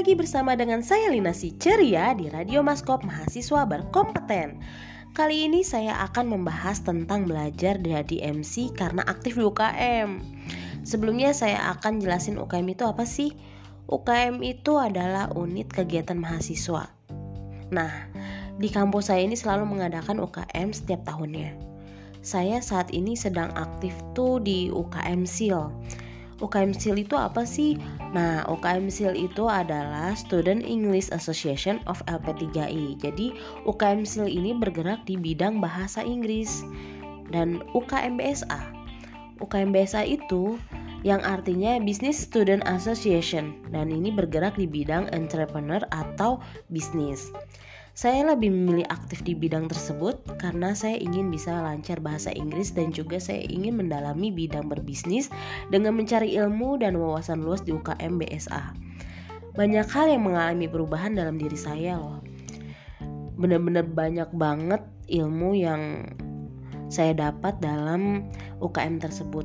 lagi 0.00 0.16
bersama 0.16 0.56
dengan 0.56 0.80
saya 0.80 1.12
Lina 1.12 1.28
Si 1.28 1.52
Ceria 1.60 2.16
di 2.16 2.32
Radio 2.32 2.64
Maskop 2.64 3.04
Mahasiswa 3.04 3.68
Berkompeten. 3.68 4.56
Kali 5.12 5.44
ini 5.44 5.60
saya 5.60 5.92
akan 6.08 6.40
membahas 6.40 6.80
tentang 6.80 7.28
belajar 7.28 7.76
jadi 7.76 8.32
MC 8.32 8.72
karena 8.72 9.04
aktif 9.04 9.36
di 9.36 9.44
UKM. 9.44 10.24
Sebelumnya 10.88 11.36
saya 11.36 11.76
akan 11.76 12.00
jelasin 12.00 12.40
UKM 12.40 12.64
itu 12.72 12.88
apa 12.88 13.04
sih? 13.04 13.36
UKM 13.92 14.40
itu 14.40 14.80
adalah 14.80 15.28
unit 15.36 15.68
kegiatan 15.68 16.16
mahasiswa. 16.16 16.88
Nah, 17.68 17.92
di 18.56 18.72
kampus 18.72 19.12
saya 19.12 19.20
ini 19.20 19.36
selalu 19.36 19.68
mengadakan 19.68 20.16
UKM 20.16 20.72
setiap 20.72 21.04
tahunnya. 21.04 21.52
Saya 22.24 22.64
saat 22.64 22.88
ini 22.96 23.20
sedang 23.20 23.52
aktif 23.52 23.92
tuh 24.16 24.40
di 24.40 24.72
UKM 24.72 25.28
SIL 25.28 25.68
UKM 26.40 26.72
SIL 26.72 26.96
itu 27.00 27.16
apa 27.16 27.44
sih? 27.44 27.76
Nah, 28.16 28.42
UKM 28.48 28.88
SIL 28.88 29.14
itu 29.16 29.46
adalah 29.46 30.16
Student 30.16 30.64
English 30.64 31.12
Association 31.12 31.84
of 31.84 32.00
LP3I. 32.08 32.96
Jadi, 32.96 33.36
UKM 33.68 34.08
SIL 34.08 34.26
ini 34.26 34.56
bergerak 34.56 35.04
di 35.04 35.20
bidang 35.20 35.60
bahasa 35.60 36.00
Inggris. 36.00 36.64
Dan 37.30 37.62
UKM 37.76 38.18
BSA. 38.18 38.60
UKM 39.40 39.70
BSA 39.72 40.02
itu 40.04 40.60
yang 41.00 41.24
artinya 41.24 41.80
Business 41.80 42.20
Student 42.28 42.60
Association 42.68 43.56
dan 43.72 43.88
ini 43.88 44.12
bergerak 44.12 44.60
di 44.60 44.68
bidang 44.68 45.08
entrepreneur 45.16 45.80
atau 45.96 46.36
bisnis. 46.68 47.32
Saya 48.00 48.32
lebih 48.32 48.48
memilih 48.48 48.88
aktif 48.88 49.20
di 49.28 49.36
bidang 49.36 49.68
tersebut 49.68 50.24
karena 50.40 50.72
saya 50.72 50.96
ingin 50.96 51.28
bisa 51.28 51.52
lancar 51.60 52.00
bahasa 52.00 52.32
Inggris 52.32 52.72
dan 52.72 52.96
juga 52.96 53.20
saya 53.20 53.44
ingin 53.44 53.76
mendalami 53.76 54.32
bidang 54.32 54.72
berbisnis 54.72 55.28
dengan 55.68 55.92
mencari 56.00 56.32
ilmu 56.32 56.80
dan 56.80 56.96
wawasan 56.96 57.44
luas 57.44 57.60
di 57.60 57.76
UKM 57.76 58.16
BSA. 58.16 58.72
Banyak 59.52 59.84
hal 59.92 60.16
yang 60.16 60.24
mengalami 60.24 60.64
perubahan 60.64 61.12
dalam 61.12 61.36
diri 61.36 61.60
saya 61.60 62.00
loh. 62.00 62.24
Bener-bener 63.36 63.84
banyak 63.84 64.32
banget 64.32 64.80
ilmu 65.12 65.60
yang 65.60 66.08
saya 66.88 67.12
dapat 67.12 67.60
dalam 67.60 68.32
UKM 68.64 68.96
tersebut 68.96 69.44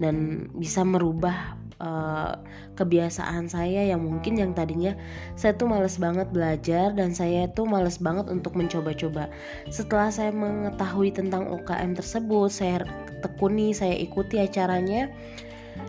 dan 0.00 0.48
bisa 0.56 0.88
merubah 0.88 1.52
uh, 1.82 2.38
kebiasaan 2.74 3.50
saya 3.50 3.86
yang 3.90 4.02
mungkin 4.02 4.38
yang 4.38 4.52
tadinya 4.54 4.94
saya 5.34 5.54
tuh 5.54 5.70
males 5.70 5.98
banget 5.98 6.30
belajar 6.30 6.94
dan 6.94 7.14
saya 7.14 7.50
tuh 7.54 7.66
males 7.66 7.98
banget 7.98 8.26
untuk 8.30 8.54
mencoba-coba. 8.54 9.30
Setelah 9.70 10.10
saya 10.10 10.30
mengetahui 10.34 11.14
tentang 11.14 11.46
UKM 11.50 11.98
tersebut, 11.98 12.50
saya 12.50 12.86
tekuni, 13.22 13.74
saya 13.74 13.94
ikuti 13.94 14.38
acaranya 14.42 15.10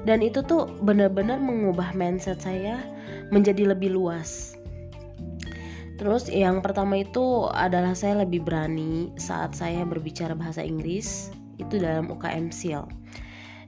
dan 0.06 0.22
itu 0.22 0.46
tuh 0.46 0.70
benar-benar 0.86 1.42
mengubah 1.42 1.92
mindset 1.98 2.40
saya 2.42 2.82
menjadi 3.34 3.74
lebih 3.74 3.94
luas. 3.94 4.56
Terus 6.00 6.32
yang 6.32 6.64
pertama 6.64 7.04
itu 7.04 7.52
adalah 7.52 7.92
saya 7.92 8.24
lebih 8.24 8.48
berani 8.48 9.12
saat 9.20 9.52
saya 9.52 9.84
berbicara 9.84 10.32
bahasa 10.32 10.64
Inggris 10.64 11.28
itu 11.60 11.76
dalam 11.76 12.08
UKM 12.08 12.56
SIL 12.56 12.88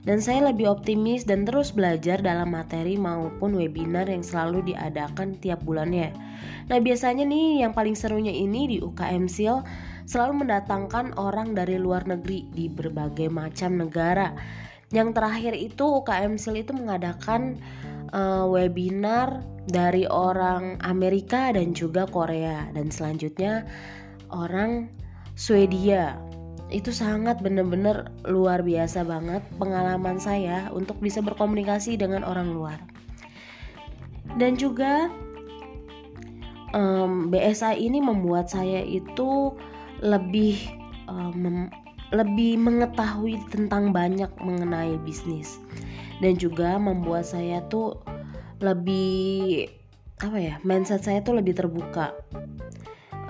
dan 0.02 0.18
saya 0.18 0.50
lebih 0.50 0.66
optimis 0.66 1.22
dan 1.22 1.46
terus 1.46 1.70
belajar 1.70 2.18
dalam 2.18 2.50
materi 2.50 2.98
maupun 2.98 3.54
webinar 3.54 4.10
yang 4.10 4.26
selalu 4.26 4.74
diadakan 4.74 5.38
tiap 5.38 5.62
bulannya. 5.62 6.10
Nah, 6.66 6.78
biasanya 6.82 7.22
nih 7.22 7.62
yang 7.62 7.70
paling 7.70 7.94
serunya 7.94 8.34
ini 8.34 8.66
di 8.66 8.76
UKM 8.82 9.30
SIL 9.30 9.62
selalu 10.10 10.46
mendatangkan 10.46 11.14
orang 11.14 11.54
dari 11.54 11.78
luar 11.78 12.02
negeri 12.02 12.50
di 12.50 12.66
berbagai 12.66 13.30
macam 13.30 13.78
negara. 13.78 14.34
Yang 14.90 15.14
terakhir 15.14 15.54
itu 15.54 15.84
UKM 16.02 16.34
SIL 16.34 16.66
itu 16.66 16.74
mengadakan 16.74 17.62
uh, 18.10 18.44
webinar 18.50 19.46
dari 19.70 20.02
orang 20.10 20.82
Amerika 20.82 21.54
dan 21.54 21.70
juga 21.70 22.10
Korea 22.10 22.66
dan 22.74 22.90
selanjutnya 22.90 23.62
orang 24.34 24.90
Swedia 25.38 26.18
itu 26.72 26.90
sangat 26.90 27.44
bener-bener 27.44 28.08
luar 28.24 28.64
biasa 28.64 29.04
banget 29.04 29.44
pengalaman 29.60 30.16
saya 30.16 30.72
untuk 30.72 30.96
bisa 30.98 31.20
berkomunikasi 31.20 32.00
dengan 32.00 32.24
orang 32.24 32.50
luar. 32.56 32.80
Dan 34.40 34.56
juga 34.56 35.12
um, 36.72 37.28
BSA 37.28 37.76
ini 37.76 38.00
membuat 38.00 38.48
saya 38.48 38.80
itu 38.80 39.52
lebih 40.00 40.56
um, 41.06 41.68
lebih 42.12 42.60
mengetahui 42.60 43.40
tentang 43.52 43.92
banyak 43.92 44.28
mengenai 44.40 44.96
bisnis. 45.04 45.60
Dan 46.24 46.40
juga 46.40 46.80
membuat 46.80 47.28
saya 47.28 47.60
tuh 47.68 48.00
lebih 48.62 49.68
apa 50.22 50.38
ya 50.38 50.54
mindset 50.62 51.02
saya 51.02 51.18
tuh 51.18 51.34
lebih 51.42 51.58
terbuka 51.58 52.14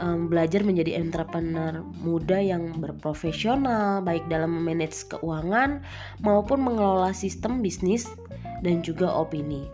um, 0.02 0.26
belajar 0.26 0.66
menjadi 0.66 0.98
entrepreneur 0.98 1.86
muda 2.02 2.42
yang 2.42 2.74
berprofesional 2.82 4.02
baik 4.02 4.26
dalam 4.26 4.50
memanage 4.58 5.06
keuangan 5.06 5.80
maupun 6.20 6.58
mengelola 6.60 7.14
sistem 7.14 7.62
bisnis 7.62 8.10
dan 8.66 8.82
juga 8.82 9.06
opini. 9.08 9.70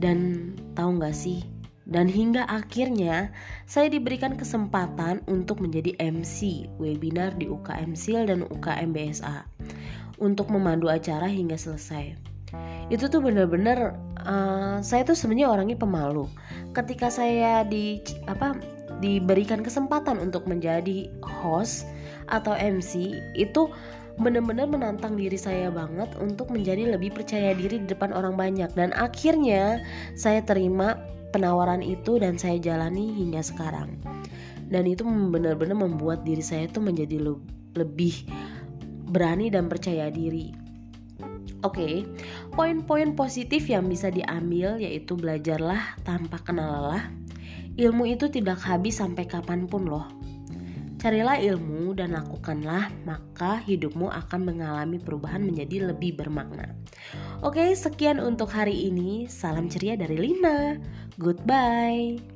Dan 0.00 0.52
tahu 0.72 0.98
nggak 0.98 1.14
sih? 1.14 1.44
Dan 1.86 2.10
hingga 2.10 2.42
akhirnya 2.50 3.30
saya 3.70 3.86
diberikan 3.86 4.34
kesempatan 4.34 5.22
untuk 5.30 5.62
menjadi 5.62 5.94
MC 6.02 6.66
webinar 6.82 7.38
di 7.38 7.46
UKM 7.46 7.94
SIL 7.94 8.26
dan 8.26 8.42
UKM 8.42 8.90
BSA 8.90 9.46
untuk 10.18 10.50
memandu 10.50 10.90
acara 10.90 11.30
hingga 11.30 11.54
selesai. 11.54 12.18
Itu 12.90 13.06
tuh 13.06 13.22
bener-bener 13.22 13.94
uh, 14.26 14.82
saya 14.82 15.06
tuh 15.06 15.14
sebenarnya 15.14 15.46
orangnya 15.46 15.78
pemalu. 15.78 16.26
Ketika 16.74 17.06
saya 17.06 17.62
di 17.62 18.02
apa 18.26 18.58
diberikan 19.00 19.60
kesempatan 19.60 20.16
untuk 20.20 20.48
menjadi 20.48 21.10
host 21.22 21.84
atau 22.32 22.56
MC 22.56 23.20
itu 23.36 23.68
benar-benar 24.16 24.64
menantang 24.64 25.14
diri 25.14 25.36
saya 25.36 25.68
banget 25.68 26.08
untuk 26.16 26.48
menjadi 26.48 26.96
lebih 26.96 27.12
percaya 27.12 27.52
diri 27.52 27.84
di 27.84 27.88
depan 27.88 28.16
orang 28.16 28.34
banyak. 28.34 28.72
Dan 28.72 28.96
akhirnya 28.96 29.84
saya 30.16 30.40
terima 30.40 30.96
penawaran 31.36 31.84
itu 31.84 32.16
dan 32.16 32.40
saya 32.40 32.56
jalani 32.56 33.12
hingga 33.12 33.44
sekarang. 33.44 34.00
Dan 34.66 34.88
itu 34.88 35.06
benar-benar 35.06 35.78
membuat 35.78 36.26
diri 36.26 36.42
saya 36.42 36.66
itu 36.66 36.82
menjadi 36.82 37.22
le 37.22 37.38
lebih 37.76 38.24
berani 39.12 39.52
dan 39.52 39.68
percaya 39.68 40.08
diri. 40.08 40.50
Oke, 41.64 41.82
okay, 41.82 41.94
poin-poin 42.52 43.16
positif 43.16 43.68
yang 43.68 43.88
bisa 43.88 44.12
diambil 44.12 44.76
yaitu 44.80 45.16
belajarlah 45.16 45.98
tanpa 46.04 46.40
kenal 46.44 46.68
lelah, 46.68 47.04
Ilmu 47.76 48.08
itu 48.08 48.32
tidak 48.32 48.60
habis 48.64 49.04
sampai 49.04 49.28
kapan 49.28 49.68
pun 49.68 49.84
loh. 49.84 50.08
Carilah 50.96 51.36
ilmu 51.38 51.92
dan 51.92 52.16
lakukanlah, 52.16 52.88
maka 53.04 53.60
hidupmu 53.62 54.08
akan 54.08 54.48
mengalami 54.48 54.96
perubahan 54.96 55.44
menjadi 55.44 55.92
lebih 55.92 56.16
bermakna. 56.16 56.72
Oke, 57.44 57.76
sekian 57.76 58.16
untuk 58.16 58.48
hari 58.48 58.88
ini. 58.88 59.28
Salam 59.28 59.68
ceria 59.68 59.94
dari 59.94 60.16
Lina. 60.16 60.80
Goodbye. 61.20 62.35